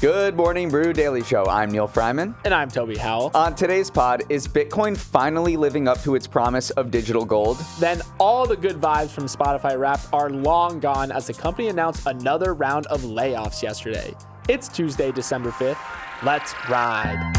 [0.00, 1.44] Good morning, Brew Daily Show.
[1.44, 2.34] I'm Neal Freyman.
[2.46, 3.32] And I'm Toby Howell.
[3.34, 7.58] On today's pod, is Bitcoin finally living up to its promise of digital gold?
[7.78, 12.06] Then all the good vibes from Spotify Wrapped are long gone as the company announced
[12.06, 14.14] another round of layoffs yesterday.
[14.48, 15.76] It's Tuesday, December 5th.
[16.22, 17.34] Let's ride.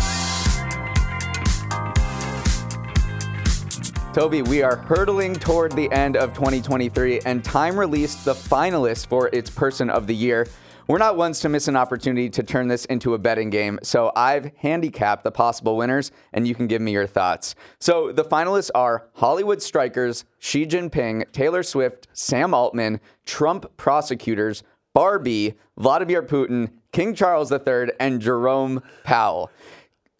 [4.13, 9.29] Toby, we are hurtling toward the end of 2023, and Time released the finalists for
[9.33, 10.45] its Person of the Year.
[10.91, 14.11] We're not ones to miss an opportunity to turn this into a betting game, so
[14.13, 17.55] I've handicapped the possible winners, and you can give me your thoughts.
[17.79, 25.53] So the finalists are Hollywood Strikers, Xi Jinping, Taylor Swift, Sam Altman, Trump prosecutors, Barbie,
[25.77, 29.49] Vladimir Putin, King Charles III, and Jerome Powell.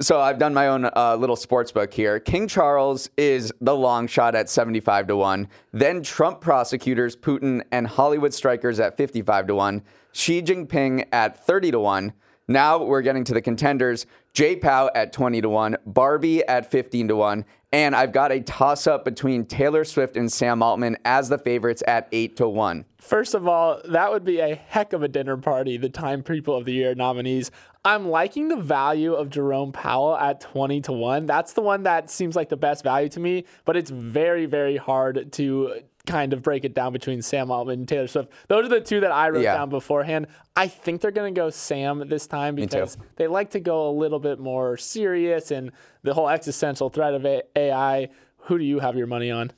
[0.02, 2.20] So I've done my own uh, little sports book here.
[2.20, 5.48] King Charles is the long shot at 75 to 1.
[5.74, 9.84] Then Trump prosecutors, Putin, and Hollywood strikers at 55 to 1.
[10.14, 12.14] Xi Jinping at 30 to 1.
[12.48, 14.08] Now we're getting to the contenders.
[14.34, 18.40] J Pow at 20 to 1, Barbie at 15 to 1, and I've got a
[18.40, 22.86] toss up between Taylor Swift and Sam Altman as the favorites at 8 to 1.
[23.00, 26.56] First of all, that would be a heck of a dinner party, the Time People
[26.56, 27.52] of the Year nominees.
[27.84, 31.26] I'm liking the value of Jerome Powell at 20 to 1.
[31.26, 34.78] That's the one that seems like the best value to me, but it's very, very
[34.78, 38.32] hard to kind of break it down between Sam Altman and Taylor Swift.
[38.48, 39.56] Those are the two that I wrote yeah.
[39.56, 40.28] down beforehand.
[40.56, 43.94] I think they're going to go Sam this time because they like to go a
[43.94, 45.72] little bit more serious and
[46.04, 47.26] the whole existential threat of
[47.56, 48.10] AI.
[48.46, 49.52] Who do you have your money on?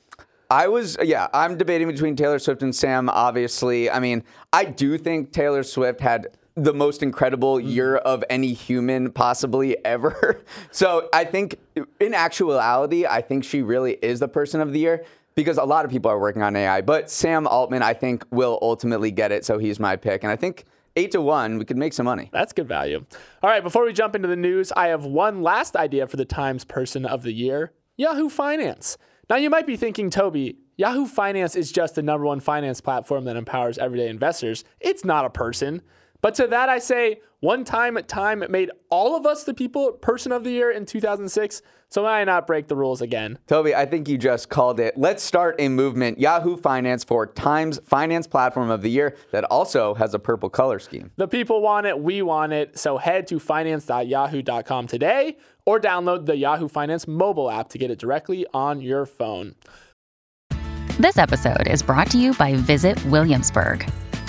[0.50, 3.90] I was, yeah, I'm debating between Taylor Swift and Sam, obviously.
[3.90, 7.68] I mean, I do think Taylor Swift had the most incredible mm-hmm.
[7.68, 10.42] year of any human possibly ever.
[10.70, 11.58] so I think,
[12.00, 15.04] in actuality, I think she really is the person of the year
[15.34, 16.80] because a lot of people are working on AI.
[16.80, 19.44] But Sam Altman, I think, will ultimately get it.
[19.44, 20.22] So he's my pick.
[20.22, 20.64] And I think
[20.96, 22.30] eight to one, we could make some money.
[22.32, 23.04] That's good value.
[23.42, 26.24] All right, before we jump into the news, I have one last idea for the
[26.24, 28.96] Times Person of the Year Yahoo Finance.
[29.30, 33.24] Now, you might be thinking, Toby, Yahoo Finance is just the number one finance platform
[33.24, 34.64] that empowers everyday investors.
[34.80, 35.82] It's not a person.
[36.24, 39.52] But to that, I say, one time at time, it made all of us the
[39.52, 41.60] people person of the year in 2006.
[41.90, 43.38] So why not break the rules again?
[43.46, 44.96] Toby, I think you just called it.
[44.96, 46.18] Let's start a movement.
[46.18, 50.78] Yahoo Finance for Times Finance Platform of the Year that also has a purple color
[50.78, 51.10] scheme.
[51.16, 52.78] The people want it, we want it.
[52.78, 55.36] So head to finance.yahoo.com today
[55.66, 59.56] or download the Yahoo Finance mobile app to get it directly on your phone.
[60.98, 63.86] This episode is brought to you by Visit Williamsburg.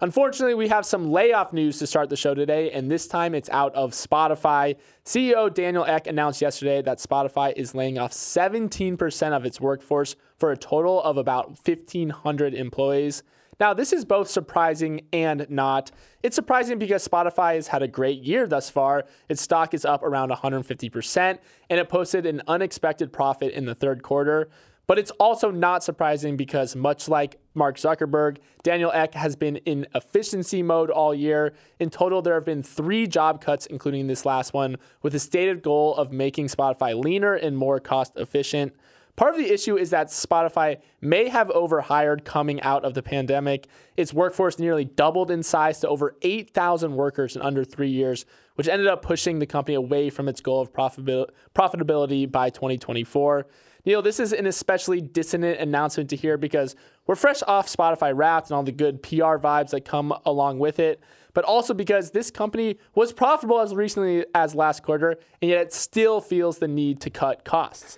[0.00, 3.50] Unfortunately, we have some layoff news to start the show today, and this time it's
[3.50, 4.76] out of Spotify.
[5.04, 10.52] CEO Daniel Ek announced yesterday that Spotify is laying off 17% of its workforce for
[10.52, 13.24] a total of about 1,500 employees.
[13.58, 15.90] Now, this is both surprising and not.
[16.22, 19.04] It's surprising because Spotify has had a great year thus far.
[19.28, 21.38] Its stock is up around 150%,
[21.68, 24.48] and it posted an unexpected profit in the third quarter.
[24.88, 29.86] But it's also not surprising because, much like Mark Zuckerberg, Daniel Ek has been in
[29.94, 31.52] efficiency mode all year.
[31.78, 35.62] In total, there have been three job cuts, including this last one, with a stated
[35.62, 38.74] goal of making Spotify leaner and more cost efficient.
[39.14, 43.66] Part of the issue is that Spotify may have overhired coming out of the pandemic.
[43.96, 48.24] Its workforce nearly doubled in size to over 8,000 workers in under three years,
[48.58, 53.46] which ended up pushing the company away from its goal of profitability by 2024.
[53.86, 56.74] Neal, this is an especially dissonant announcement to hear because
[57.06, 60.80] we're fresh off Spotify Wrapped and all the good PR vibes that come along with
[60.80, 61.00] it,
[61.34, 65.72] but also because this company was profitable as recently as last quarter, and yet it
[65.72, 67.96] still feels the need to cut costs.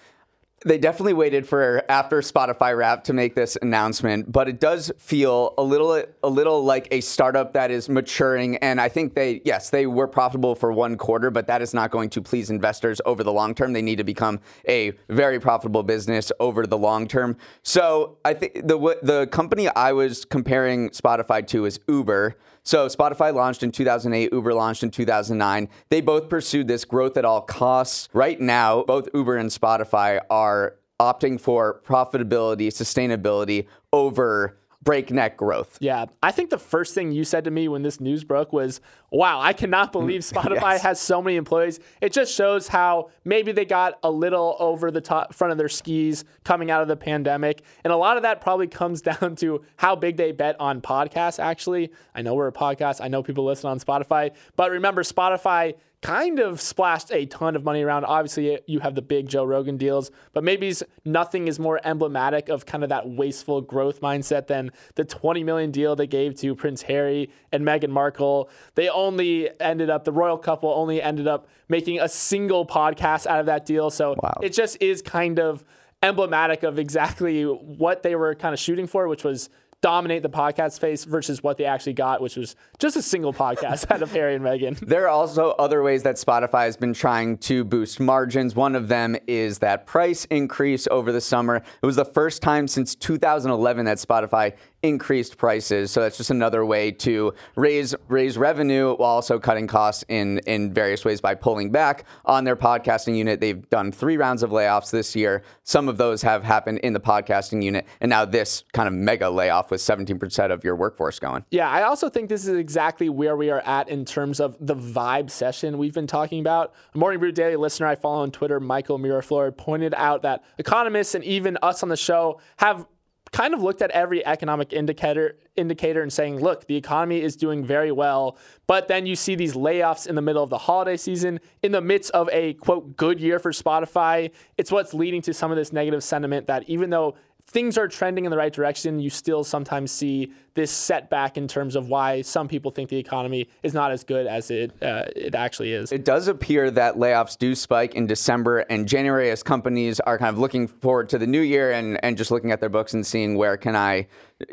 [0.62, 5.54] They definitely waited for after Spotify Wrap to make this announcement, but it does feel
[5.56, 9.70] a little a little like a startup that is maturing and I think they yes,
[9.70, 13.24] they were profitable for one quarter, but that is not going to please investors over
[13.24, 13.72] the long term.
[13.72, 17.38] They need to become a very profitable business over the long term.
[17.62, 22.36] So, I think the the company I was comparing Spotify to is Uber.
[22.70, 25.68] So Spotify launched in 2008, Uber launched in 2009.
[25.88, 28.08] They both pursued this growth at all costs.
[28.12, 35.76] Right now, both Uber and Spotify are opting for profitability, sustainability over breakneck growth.
[35.80, 36.06] Yeah.
[36.22, 38.80] I think the first thing you said to me when this news broke was,
[39.10, 39.92] wow, I cannot mm.
[39.92, 40.82] believe Spotify yes.
[40.82, 41.80] has so many employees.
[42.00, 45.68] It just shows how maybe they got a little over the top front of their
[45.68, 47.62] skis coming out of the pandemic.
[47.84, 51.38] And a lot of that probably comes down to how big they bet on podcasts,
[51.38, 51.90] actually.
[52.14, 56.38] I know we're a podcast, I know people listen on Spotify, but remember, Spotify kind
[56.38, 58.04] of splashed a ton of money around.
[58.04, 60.74] Obviously, you have the big Joe Rogan deals, but maybe
[61.04, 65.70] nothing is more emblematic of kind of that wasteful growth mindset than the 20 million
[65.70, 68.48] deal they gave to Prince Harry and Meghan Markle.
[68.76, 73.40] They only ended up, the royal couple only ended up making a single podcast out
[73.40, 73.90] of that deal.
[73.90, 74.38] So wow.
[74.42, 75.64] it just is kind of
[76.02, 79.50] emblematic of exactly what they were kind of shooting for, which was
[79.82, 83.90] dominate the podcast space versus what they actually got, which was just a single podcast
[83.90, 84.78] out of Harry and Meghan.
[84.90, 88.54] There are also other ways that Spotify has been trying to boost margins.
[88.56, 91.56] One of them is that price increase over the summer.
[91.56, 95.90] It was the first time since 2011 that Spotify increased prices.
[95.90, 100.72] So that's just another way to raise raise revenue while also cutting costs in in
[100.72, 103.40] various ways by pulling back on their podcasting unit.
[103.40, 105.42] They've done three rounds of layoffs this year.
[105.64, 109.28] Some of those have happened in the podcasting unit, and now this kind of mega
[109.28, 111.44] layoff with 17% of your workforce going.
[111.50, 114.74] Yeah, I also think this is exactly where we are at in terms of the
[114.74, 116.72] vibe session we've been talking about.
[116.94, 121.24] Morning Brew Daily listener I follow on Twitter, Michael Miraflor, pointed out that economists and
[121.24, 122.86] even us on the show have
[123.32, 127.64] kind of looked at every economic indicator indicator and saying, look, the economy is doing
[127.64, 131.38] very well, but then you see these layoffs in the middle of the holiday season,
[131.62, 134.30] in the midst of a quote good year for Spotify.
[134.56, 137.16] It's what's leading to some of this negative sentiment that even though
[137.50, 141.74] things are trending in the right direction, you still sometimes see this setback in terms
[141.74, 145.34] of why some people think the economy is not as good as it uh, it
[145.34, 145.90] actually is.
[145.90, 150.28] It does appear that layoffs do spike in December and January as companies are kind
[150.28, 153.04] of looking forward to the new year and, and just looking at their books and
[153.04, 154.06] seeing where can I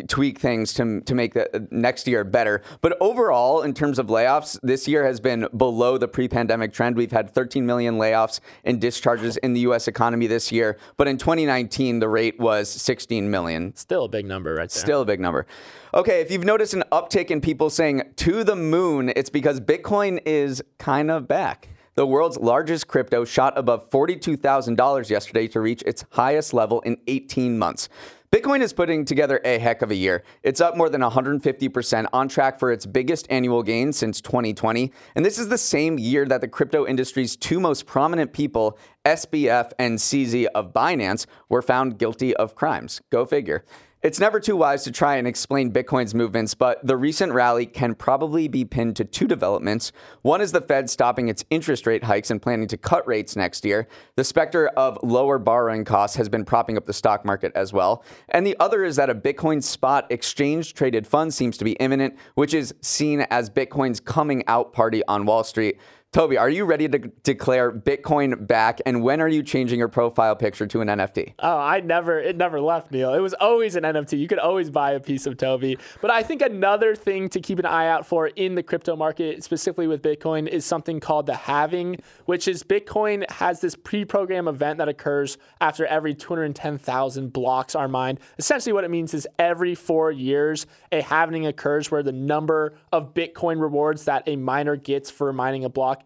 [0.08, 2.62] tweak things to, to make the next year better.
[2.82, 6.96] But overall, in terms of layoffs, this year has been below the pre-pandemic trend.
[6.96, 9.88] We've had 13 million layoffs and discharges in the U.S.
[9.88, 13.76] economy this year, but in 2019 the rate was 16 million.
[13.76, 14.82] Still a big number, right there.
[14.82, 15.46] Still a big number.
[15.94, 20.20] Okay, if you've noticed an uptick in people saying to the moon, it's because Bitcoin
[20.26, 21.70] is kind of back.
[21.98, 27.58] The world's largest crypto shot above $42,000 yesterday to reach its highest level in 18
[27.58, 27.90] months.
[28.30, 30.22] Bitcoin is putting together a heck of a year.
[30.44, 34.92] It's up more than 150%, on track for its biggest annual gain since 2020.
[35.16, 39.72] And this is the same year that the crypto industry's two most prominent people, SBF
[39.80, 43.02] and CZ of Binance, were found guilty of crimes.
[43.12, 43.64] Go figure.
[44.04, 47.96] It's never too wise to try and explain Bitcoin's movements, but the recent rally can
[47.96, 49.92] probably be pinned to two developments.
[50.22, 53.66] One is the Fed stopping its interest rate hikes and planning to cut rates next
[53.66, 53.88] year.
[54.16, 58.04] The specter of lower borrowing costs has been propping up the stock market as well.
[58.30, 62.16] And the other is that a Bitcoin spot exchange traded fund seems to be imminent,
[62.36, 65.80] which is seen as Bitcoin's coming out party on Wall Street.
[66.14, 68.80] Toby, are you ready to declare Bitcoin back?
[68.86, 71.34] And when are you changing your profile picture to an NFT?
[71.40, 73.14] Oh, I never, it never left, Neal.
[73.14, 74.18] It was always an NFT.
[74.18, 75.78] You could always buy a piece of Toby.
[76.02, 79.44] But I think another thing to keep an eye out for in the crypto market,
[79.44, 84.48] specifically with Bitcoin, is something called the halving, which is Bitcoin has this pre program
[84.48, 88.22] event that occurs after every 210,000 blocks are mined.
[88.40, 93.14] Essentially, what it means is every four years, a halving occurs where the number of
[93.14, 96.06] Bitcoin rewards that a miner gets for mining a block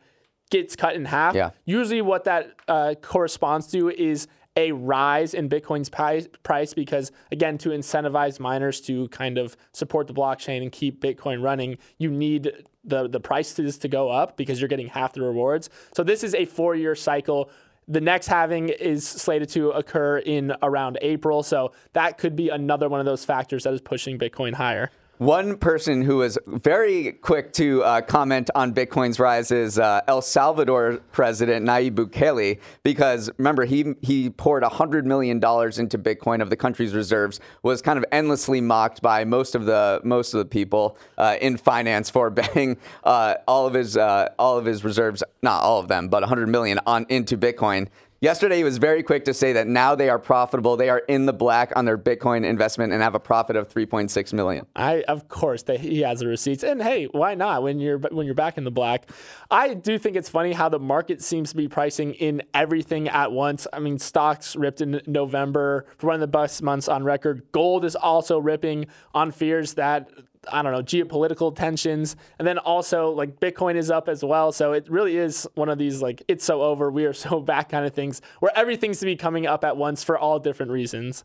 [0.52, 1.34] gets cut in half.
[1.34, 1.52] Yeah.
[1.66, 4.28] Usually, what that uh, corresponds to is
[4.58, 10.14] a rise in Bitcoin's price because, again, to incentivize miners to kind of support the
[10.14, 12.52] blockchain and keep Bitcoin running, you need
[12.84, 15.70] the, the prices to go up because you're getting half the rewards.
[15.96, 17.50] So, this is a four year cycle.
[17.88, 21.44] The next halving is slated to occur in around April.
[21.44, 24.92] So, that could be another one of those factors that is pushing Bitcoin higher.
[25.22, 30.24] One person who was very quick to uh, comment on Bitcoin's rise is uh, El
[30.24, 36.50] Salvador President Nayib Bukele, because remember he he poured hundred million dollars into Bitcoin of
[36.50, 40.46] the country's reserves, was kind of endlessly mocked by most of the most of the
[40.46, 45.22] people uh, in finance for betting uh, all of his uh, all of his reserves,
[45.44, 47.88] not all of them, but hundred million on into Bitcoin.
[48.22, 50.78] Yesterday, he was very quick to say that now they are profitable.
[50.78, 54.32] They are in the black on their Bitcoin investment and have a profit of 3.6
[54.34, 54.68] million.
[54.76, 58.28] I, of course, they, he has the receipts, and hey, why not when you're when
[58.28, 59.10] you're back in the black?
[59.50, 63.32] I do think it's funny how the market seems to be pricing in everything at
[63.32, 63.66] once.
[63.74, 67.48] I mean, stocks ripped in November for one of the best months on record.
[67.52, 68.86] Gold is also ripping
[69.16, 70.12] on fears that
[70.52, 72.16] I don't know, geopolitical tensions.
[72.40, 74.52] And then also like Bitcoin is up as well.
[74.52, 77.70] So it really is one of these like it's so over, we are so back
[77.70, 81.24] kind of things where everything's to be coming up at once for all different reasons.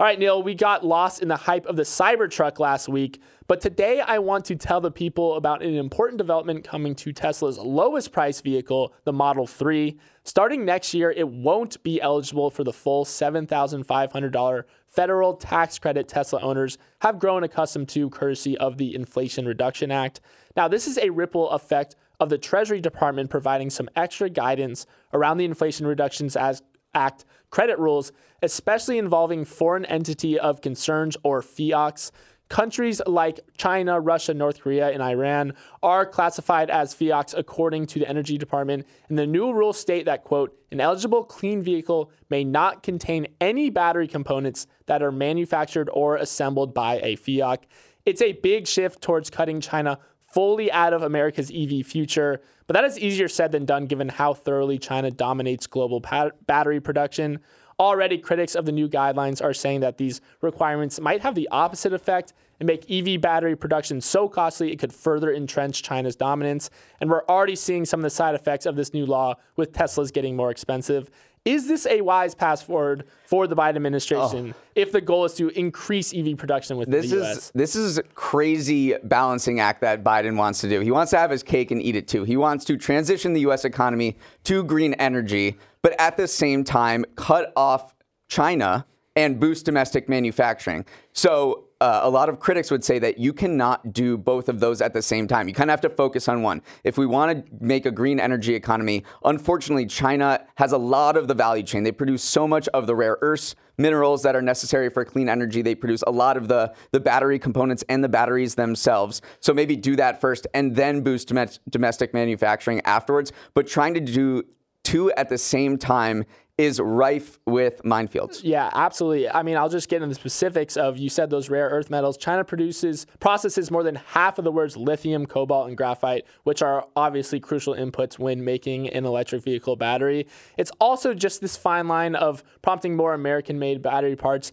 [0.00, 3.60] All right, Neal, we got lost in the hype of the Cybertruck last week, but
[3.60, 8.10] today I want to tell the people about an important development coming to Tesla's lowest
[8.10, 9.98] price vehicle, the Model 3.
[10.24, 16.40] Starting next year, it won't be eligible for the full $7,500 federal tax credit Tesla
[16.40, 20.22] owners have grown accustomed to courtesy of the Inflation Reduction Act.
[20.56, 25.36] Now, this is a ripple effect of the Treasury Department providing some extra guidance around
[25.36, 32.10] the Inflation Reductions Act credit rules, especially involving foreign entity of concerns or FEOCs.
[32.48, 35.52] Countries like China, Russia, North Korea, and Iran
[35.84, 38.88] are classified as FEOCs according to the Energy Department.
[39.08, 43.70] And the new rules state that, quote, an eligible clean vehicle may not contain any
[43.70, 47.58] battery components that are manufactured or assembled by a FEOC.
[48.04, 50.00] It's a big shift towards cutting China
[50.32, 54.32] fully out of America's EV future, but that is easier said than done given how
[54.32, 57.40] thoroughly China dominates global pat- battery production.
[57.78, 61.94] Already, critics of the new guidelines are saying that these requirements might have the opposite
[61.94, 66.68] effect and make EV battery production so costly it could further entrench China's dominance.
[67.00, 70.12] And we're already seeing some of the side effects of this new law with Teslas
[70.12, 71.10] getting more expensive.
[71.46, 74.62] Is this a wise pass forward for the Biden administration oh.
[74.74, 77.36] if the goal is to increase EV production within this the US?
[77.36, 80.80] Is, this is a crazy balancing act that Biden wants to do.
[80.80, 82.24] He wants to have his cake and eat it too.
[82.24, 87.06] He wants to transition the US economy to green energy, but at the same time
[87.16, 87.94] cut off
[88.28, 88.84] China
[89.16, 90.84] and boost domestic manufacturing.
[91.14, 94.82] So uh, a lot of critics would say that you cannot do both of those
[94.82, 95.48] at the same time.
[95.48, 96.60] You kind of have to focus on one.
[96.84, 101.26] If we want to make a green energy economy, unfortunately, China has a lot of
[101.26, 101.82] the value chain.
[101.82, 105.62] They produce so much of the rare earths, minerals that are necessary for clean energy.
[105.62, 109.22] They produce a lot of the, the battery components and the batteries themselves.
[109.40, 113.32] So maybe do that first and then boost dom- domestic manufacturing afterwards.
[113.54, 114.44] But trying to do
[114.84, 116.24] two at the same time
[116.60, 118.42] is rife with minefields.
[118.44, 119.30] Yeah, absolutely.
[119.30, 122.18] I mean, I'll just get into the specifics of you said those rare earth metals.
[122.18, 126.86] China produces processes more than half of the world's lithium, cobalt, and graphite, which are
[126.94, 130.26] obviously crucial inputs when making an electric vehicle battery.
[130.58, 134.52] It's also just this fine line of prompting more American-made battery parts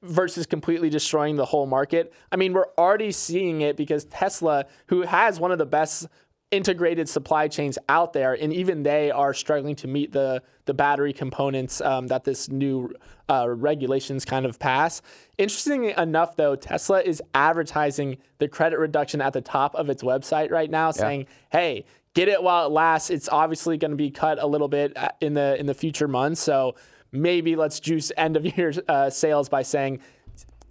[0.00, 2.14] versus completely destroying the whole market.
[2.30, 6.06] I mean, we're already seeing it because Tesla, who has one of the best
[6.52, 11.12] integrated supply chains out there, and even they are struggling to meet the the battery
[11.12, 12.92] components um, that this new
[13.28, 15.02] uh, regulations kind of pass.
[15.38, 20.52] Interestingly enough, though, Tesla is advertising the credit reduction at the top of its website
[20.52, 20.92] right now, yeah.
[20.92, 23.10] saying, "Hey, get it while it lasts.
[23.10, 26.06] It's obviously going to be cut a little bit uh, in the in the future
[26.06, 26.76] months, so."
[27.14, 30.00] Maybe let's juice end of year uh, sales by saying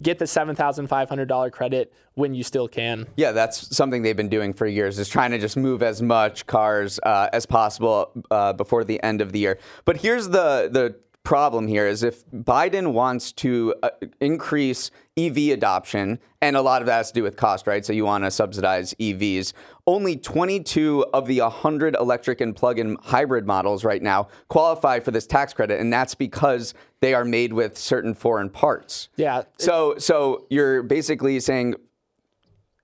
[0.02, 3.06] get the $7,500 credit when you still can.
[3.16, 6.46] Yeah, that's something they've been doing for years is trying to just move as much
[6.46, 9.58] cars uh, as possible uh, before the end of the year.
[9.84, 16.18] But here's the the problem here is if Biden wants to uh, increase EV adoption,
[16.40, 17.84] and a lot of that has to do with cost, right?
[17.84, 19.52] So you want to subsidize EVs.
[19.86, 25.26] Only 22 of the 100 electric and plug-in hybrid models right now qualify for this
[25.26, 29.08] tax credit, and that's because they are made with certain foreign parts.
[29.16, 29.42] Yeah.
[29.58, 31.74] So so you're basically saying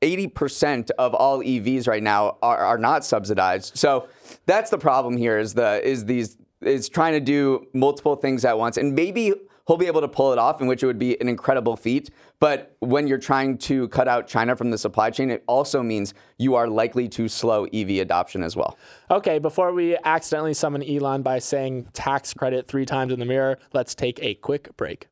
[0.02, 3.76] 80% of all EVs right now are, are not subsidized.
[3.76, 4.08] So
[4.46, 8.58] that's the problem here is the is these is trying to do multiple things at
[8.58, 8.76] once.
[8.76, 9.32] And maybe
[9.66, 12.10] he'll be able to pull it off, in which it would be an incredible feat.
[12.40, 16.14] But when you're trying to cut out China from the supply chain, it also means
[16.38, 18.78] you are likely to slow EV adoption as well.
[19.10, 23.58] Okay, before we accidentally summon Elon by saying tax credit three times in the mirror,
[23.72, 25.08] let's take a quick break.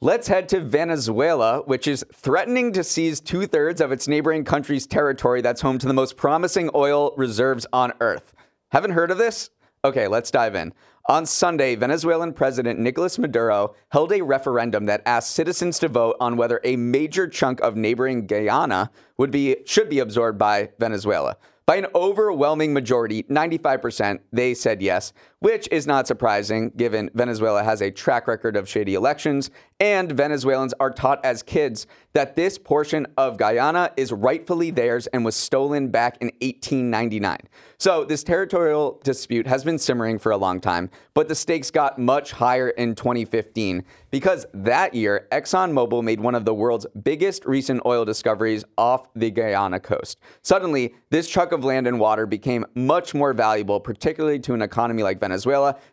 [0.00, 4.86] Let's head to Venezuela, which is threatening to seize two thirds of its neighboring country's
[4.86, 8.32] territory that's home to the most promising oil reserves on Earth.
[8.70, 9.50] Haven't heard of this?
[9.84, 10.72] Okay, let's dive in.
[11.06, 16.36] On Sunday, Venezuelan President Nicolas Maduro held a referendum that asked citizens to vote on
[16.36, 21.36] whether a major chunk of neighboring Guyana would be should be absorbed by Venezuela.
[21.66, 27.80] By an overwhelming majority, 95%, they said yes, which is not surprising given Venezuela has
[27.80, 33.06] a track record of shady elections and Venezuelans are taught as kids that this portion
[33.16, 37.38] of Guyana is rightfully theirs and was stolen back in 1899.
[37.80, 41.96] So, this territorial dispute has been simmering for a long time, but the stakes got
[41.96, 47.80] much higher in 2015 because that year, ExxonMobil made one of the world's biggest recent
[47.86, 50.18] oil discoveries off the Guyana coast.
[50.42, 55.04] Suddenly, this chunk of land and water became much more valuable, particularly to an economy
[55.04, 55.27] like Venezuela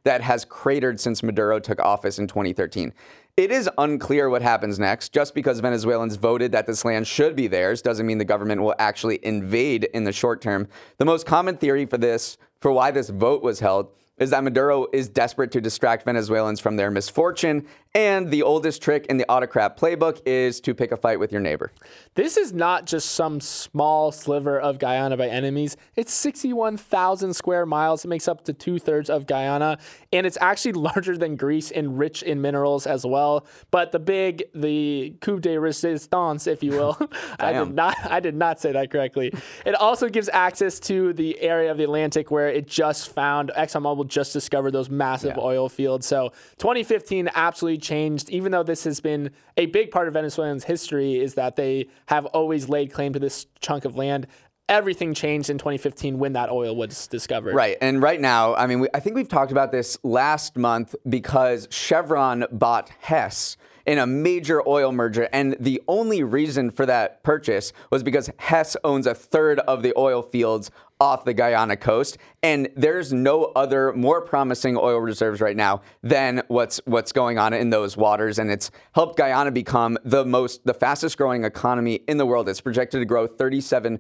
[0.04, 2.94] that has cratered since Maduro took office in 2013.
[3.38, 5.12] It is unclear what happens next.
[5.12, 8.76] Just because Venezuelans voted that this land should be theirs doesn't mean the government will
[8.80, 10.70] actually invade in the short term.
[11.00, 14.88] The most common theory for this, for why this vote was held, is that Maduro
[14.94, 19.78] is desperate to distract Venezuelans from their misfortune and the oldest trick in the autocrat
[19.78, 21.72] playbook is to pick a fight with your neighbor.
[22.16, 25.78] This is not just some small sliver of Guyana by enemies.
[25.96, 28.04] It's 61,000 square miles.
[28.04, 29.78] It makes up to two thirds of Guyana,
[30.12, 33.48] and it's actually larger than Greece and rich in minerals as well.
[33.72, 36.98] But the big, the coup de resistance, if you will,
[37.40, 39.32] I did not, I did not say that correctly.
[39.66, 44.05] It also gives access to the area of the Atlantic where it just found ExxonMobil
[44.06, 45.44] just discovered those massive yeah.
[45.44, 46.06] oil fields.
[46.06, 51.20] So 2015 absolutely changed, even though this has been a big part of Venezuelans' history,
[51.20, 54.28] is that they have always laid claim to this chunk of land
[54.68, 57.54] everything changed in 2015 when that oil was discovered.
[57.54, 57.78] Right.
[57.82, 61.68] And right now, I mean, we, I think we've talked about this last month because
[61.70, 65.30] Chevron bought Hess in a major oil merger.
[65.32, 69.94] And the only reason for that purchase was because Hess owns a third of the
[69.96, 75.56] oil fields off the Guyana coast, and there's no other more promising oil reserves right
[75.56, 80.26] now than what's what's going on in those waters, and it's helped Guyana become the
[80.26, 82.48] most the fastest growing economy in the world.
[82.48, 84.00] It's projected to grow 37%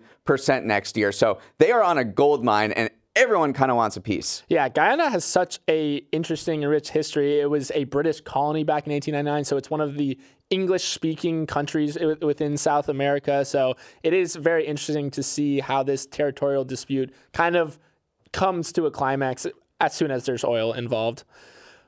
[0.63, 4.01] next year, so they are on a gold mine, and everyone kind of wants a
[4.01, 4.43] piece.
[4.49, 7.39] Yeah, Guyana has such a interesting and rich history.
[7.39, 11.97] It was a British colony back in 1899, so it's one of the English-speaking countries
[12.21, 13.43] within South America.
[13.45, 17.79] So it is very interesting to see how this territorial dispute kind of
[18.31, 19.47] comes to a climax
[19.79, 21.23] as soon as there's oil involved.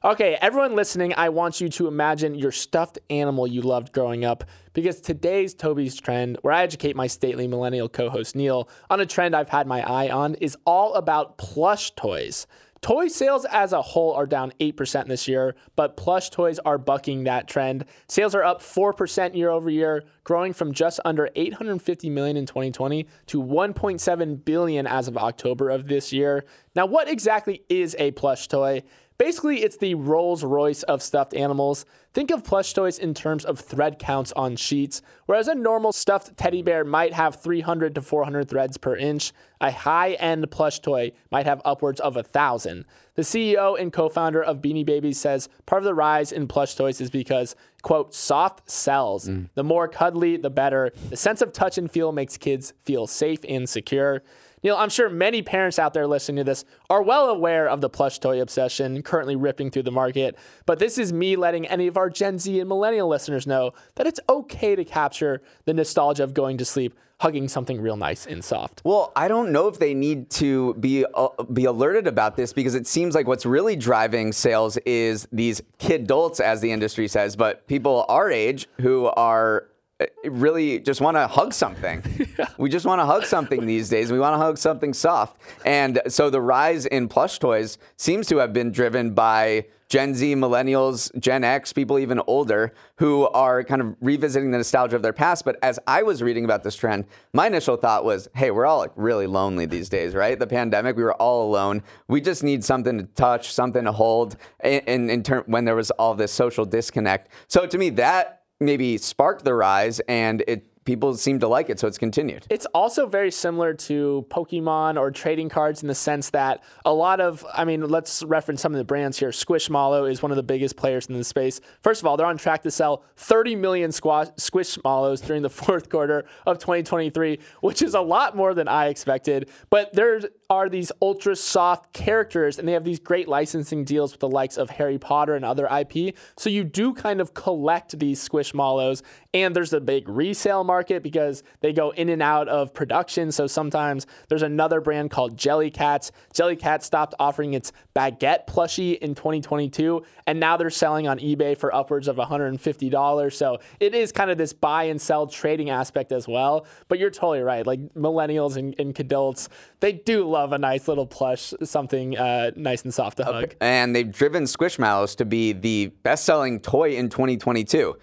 [0.03, 4.43] Okay, everyone listening, I want you to imagine your stuffed animal you loved growing up
[4.73, 9.07] because today's Toby's trend, where I educate my stately millennial co host Neal on a
[9.07, 12.45] trend I've had my eye on, is all about plush toys.
[12.81, 17.23] Toy sales as a whole are down 8% this year, but plush toys are bucking
[17.23, 17.85] that trend.
[18.07, 23.07] Sales are up 4% year over year, growing from just under 850 million in 2020
[23.27, 26.45] to 1.7 billion as of October of this year.
[26.75, 28.83] Now, what exactly is a plush toy?
[29.17, 31.85] Basically, it's the Rolls Royce of stuffed animals.
[32.13, 35.01] Think of plush toys in terms of thread counts on sheets.
[35.25, 39.71] Whereas a normal stuffed teddy bear might have 300 to 400 threads per inch, a
[39.71, 42.85] high end plush toy might have upwards of a thousand.
[43.15, 46.75] The CEO and co founder of Beanie Babies says part of the rise in plush
[46.75, 49.27] toys is because, quote, soft sells.
[49.27, 49.49] Mm.
[49.55, 50.91] The more cuddly, the better.
[51.09, 54.21] The sense of touch and feel makes kids feel safe and secure.
[54.67, 57.89] Neal, I'm sure many parents out there listening to this are well aware of the
[57.89, 61.95] plush toy obsession currently ripping through the market, but this is me letting any of
[61.95, 66.33] our Gen Z and millennial listeners know that it's okay to capture the nostalgia of
[66.33, 68.81] going to sleep hugging something real nice and soft.
[68.83, 72.75] Well, I don't know if they need to be uh, be alerted about this because
[72.75, 77.37] it seems like what's really driving sales is these kid adults, as the industry says,
[77.37, 82.03] but people our age who are Uh, really just want to hug something.
[82.37, 82.47] yeah.
[82.57, 84.11] We just want to hug something these days.
[84.11, 85.41] We want to hug something soft.
[85.65, 90.35] And so the rise in plush toys seems to have been driven by Gen Z,
[90.35, 95.13] millennials, Gen X, people even older who are kind of revisiting the nostalgia of their
[95.13, 95.45] past.
[95.45, 98.79] But as I was reading about this trend, my initial thought was, hey, we're all
[98.79, 100.37] like really lonely these days, right?
[100.37, 101.83] The pandemic, we were all alone.
[102.07, 105.75] We just need something to touch, something to hold in, in, in term, when there
[105.75, 107.29] was all this social disconnect.
[107.47, 111.77] So to me, that maybe sparked the rise and it people seem to like it,
[111.79, 112.47] so it's continued.
[112.49, 117.19] It's also very similar to Pokemon or trading cards in the sense that a lot
[117.19, 119.29] of, I mean, let's reference some of the brands here.
[119.29, 121.59] Squishmallow is one of the biggest players in the space.
[121.83, 125.89] First of all, they're on track to sell 30 million squash, Squishmallows during the fourth
[125.89, 129.49] quarter of 2023, which is a lot more than I expected.
[129.69, 134.21] But they're are these ultra soft characters, and they have these great licensing deals with
[134.21, 136.15] the likes of Harry Potter and other IP.
[136.37, 139.01] So you do kind of collect these Squishmallows,
[139.33, 143.31] and there's a big resale market because they go in and out of production.
[143.31, 145.87] So sometimes there's another brand called Jelly Cats.
[145.87, 146.11] Jellycats.
[146.33, 151.73] Jellycat stopped offering its baguette plushie in 2022, and now they're selling on eBay for
[151.73, 153.33] upwards of $150.
[153.33, 156.65] So it is kind of this buy and sell trading aspect as well.
[156.87, 157.65] But you're totally right.
[157.65, 162.83] Like millennials and, and adults, they do love a nice little plush, something uh, nice
[162.83, 163.55] and soft to hug.
[163.61, 167.95] And they've driven Squishmallows to be the best selling toy in 2022.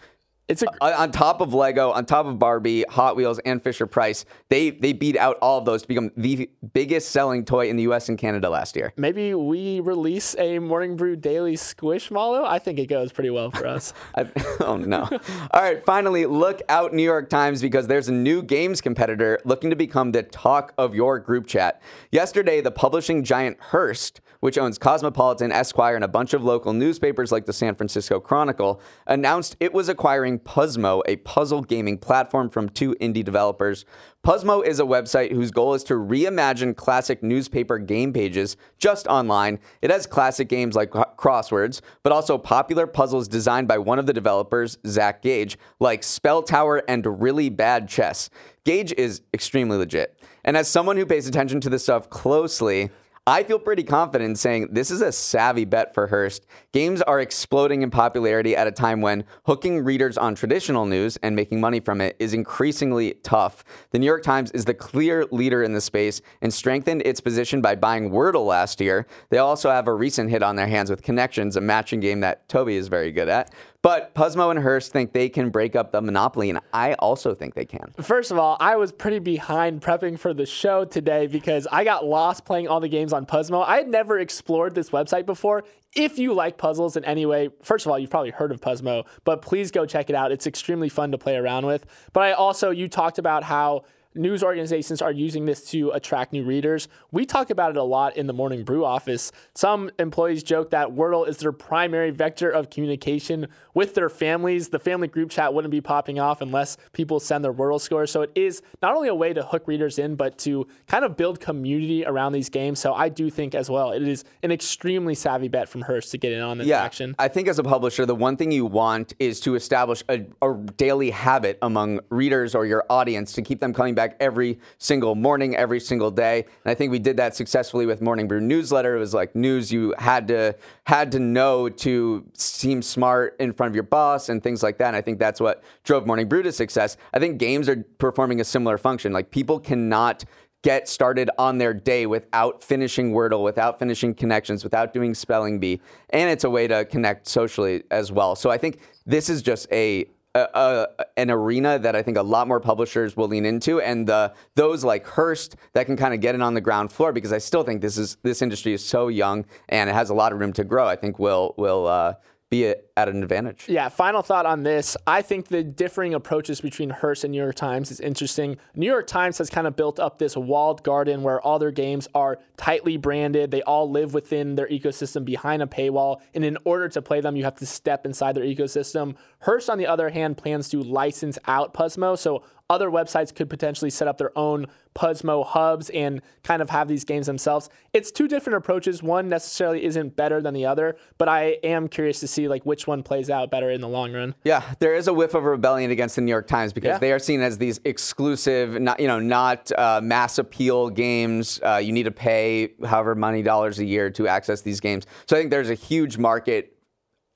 [0.46, 3.86] It's a, Uh, on top of Lego, on top of Barbie, Hot Wheels, and Fisher
[3.86, 7.76] Price, they they beat out all of those to become the biggest selling toy in
[7.76, 8.10] the U.S.
[8.10, 8.92] and Canada last year.
[8.98, 12.44] maybe we release a Morning Brew Daily Squishmallow.
[12.44, 13.94] I think it goes pretty well for us.
[14.14, 14.30] I,
[14.60, 15.08] oh no!
[15.52, 19.70] All right, finally, look out, New York Times, because there's a new games competitor looking
[19.70, 21.80] to become the talk of your group chat.
[22.10, 27.32] Yesterday, the publishing giant Hearst, which owns Cosmopolitan, Esquire, and a bunch of local newspapers
[27.32, 32.68] like the San Francisco Chronicle, announced it was acquiring Puzzmo, a puzzle gaming platform from
[32.68, 33.84] two indie developers.
[34.22, 39.58] Puzzmo is a website whose goal is to reimagine classic newspaper game pages just online.
[39.82, 44.12] It has classic games like crosswords, but also popular puzzles designed by one of the
[44.12, 48.30] developers, Zach Gage, like Spell Tower and Really Bad Chess.
[48.64, 50.18] Gage is extremely legit.
[50.44, 52.90] And as someone who pays attention to this stuff closely,
[53.26, 56.44] I feel pretty confident in saying this is a savvy bet for Hearst.
[56.72, 61.34] Games are exploding in popularity at a time when hooking readers on traditional news and
[61.34, 63.64] making money from it is increasingly tough.
[63.92, 67.62] The New York Times is the clear leader in the space and strengthened its position
[67.62, 69.06] by buying Wordle last year.
[69.30, 72.46] They also have a recent hit on their hands with Connections, a matching game that
[72.50, 73.54] Toby is very good at.
[73.84, 77.52] But Puzzmo and Hearst think they can break up the monopoly, and I also think
[77.52, 77.92] they can.
[78.00, 82.02] First of all, I was pretty behind prepping for the show today because I got
[82.02, 83.60] lost playing all the games on Puzzmo.
[83.60, 85.64] I had never explored this website before.
[85.94, 89.04] If you like puzzles in any way, first of all, you've probably heard of Puzzmo,
[89.24, 90.32] but please go check it out.
[90.32, 91.84] It's extremely fun to play around with.
[92.14, 96.44] But I also, you talked about how news organizations are using this to attract new
[96.44, 96.88] readers.
[97.10, 99.32] We talk about it a lot in the Morning Brew office.
[99.54, 104.68] Some employees joke that Wordle is their primary vector of communication with their families.
[104.68, 108.10] The family group chat wouldn't be popping off unless people send their Wordle scores.
[108.10, 111.16] So it is not only a way to hook readers in, but to kind of
[111.16, 112.78] build community around these games.
[112.78, 116.18] So I do think as well, it is an extremely savvy bet from Hearst to
[116.18, 117.14] get in on this yeah, action.
[117.18, 120.54] I think as a publisher, the one thing you want is to establish a, a
[120.76, 125.56] daily habit among readers or your audience to keep them coming back every single morning,
[125.56, 126.44] every single day.
[126.64, 128.96] And I think we did that successfully with Morning Brew newsletter.
[128.96, 133.70] It was like news you had to had to know to seem smart in front
[133.70, 134.88] of your boss and things like that.
[134.88, 136.96] And I think that's what drove Morning Brew to success.
[137.12, 139.12] I think games are performing a similar function.
[139.12, 140.24] Like people cannot
[140.64, 145.78] get started on their day without finishing Wordle, without finishing connections, without doing spelling bee.
[146.10, 148.34] And it's a way to connect socially as well.
[148.34, 152.48] So I think this is just a a, an arena that I think a lot
[152.48, 156.34] more publishers will lean into, and the those like Hearst that can kind of get
[156.34, 159.08] in on the ground floor because I still think this is this industry is so
[159.08, 160.86] young and it has a lot of room to grow.
[160.86, 162.14] I think will will uh,
[162.54, 163.68] be a, at an advantage.
[163.68, 164.96] Yeah, final thought on this.
[165.06, 168.56] I think the differing approaches between Hearst and New York Times is interesting.
[168.74, 172.06] New York Times has kind of built up this walled garden where all their games
[172.14, 173.50] are tightly branded.
[173.50, 176.20] They all live within their ecosystem behind a paywall.
[176.34, 179.16] And in order to play them, you have to step inside their ecosystem.
[179.40, 182.14] Hearst, on the other hand, plans to license out Puzzmo.
[182.14, 186.86] So other websites could potentially set up their own Puzzmo hubs and kind of have
[186.88, 187.68] these games themselves.
[187.92, 189.02] It's two different approaches.
[189.02, 192.86] One necessarily isn't better than the other, but I am curious to see like which
[192.86, 194.34] one plays out better in the long run.
[194.44, 196.98] Yeah, there is a whiff of rebellion against the New York Times because Yeah.
[196.98, 201.60] they are seen as these exclusive, not you know, not uh, mass appeal games.
[201.62, 205.06] Uh, you need to pay however many dollars a year to access these games.
[205.26, 206.73] So I think there's a huge market.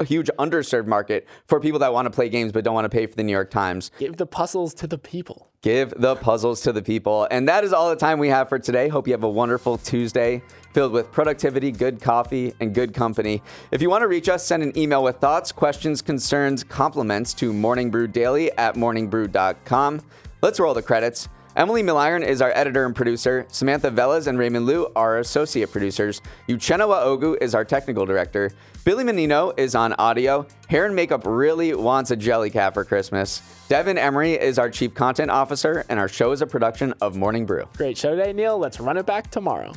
[0.00, 2.88] A huge underserved market for people that want to play games but don't want to
[2.88, 3.90] pay for the New York Times.
[3.98, 5.50] Give the puzzles to the people.
[5.60, 7.26] Give the puzzles to the people.
[7.32, 8.86] And that is all the time we have for today.
[8.86, 10.40] Hope you have a wonderful Tuesday
[10.72, 13.42] filled with productivity, good coffee, and good company.
[13.72, 17.52] If you want to reach us, send an email with thoughts, questions, concerns, compliments to
[17.52, 20.00] morningbrewdaily at morningbrew.com.
[20.40, 21.28] Let's roll the credits.
[21.58, 23.44] Emily Milliron is our editor and producer.
[23.48, 26.22] Samantha Velez and Raymond Liu are associate producers.
[26.48, 28.52] Uchenna Ogu is our technical director.
[28.84, 30.46] Billy Menino is on audio.
[30.68, 33.42] Hair and Makeup really wants a jelly cat for Christmas.
[33.68, 37.44] Devin Emery is our chief content officer, and our show is a production of Morning
[37.44, 37.64] Brew.
[37.76, 38.56] Great show today, Neal.
[38.56, 39.72] Let's run it back tomorrow.